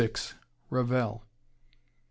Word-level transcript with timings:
Revell. 0.71 1.21